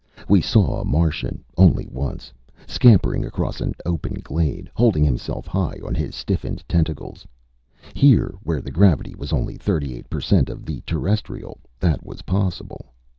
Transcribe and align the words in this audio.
We 0.27 0.41
saw 0.41 0.81
a 0.81 0.83
Martian 0.83 1.43
only 1.59 1.85
once 1.91 2.33
scampering 2.65 3.23
across 3.23 3.61
an 3.61 3.75
open 3.85 4.15
glade, 4.23 4.67
holding 4.73 5.03
himself 5.03 5.45
high 5.45 5.77
on 5.85 5.93
his 5.93 6.15
stiffened 6.15 6.63
tentacles. 6.67 7.27
Here, 7.93 8.33
where 8.41 8.61
the 8.61 8.71
gravity 8.71 9.13
was 9.13 9.31
only 9.31 9.57
thirty 9.57 9.95
eight 9.95 10.09
percent 10.09 10.49
of 10.49 10.65
the 10.65 10.81
terrestrial, 10.87 11.59
that 11.79 12.03
was 12.03 12.23
possible. 12.23 12.87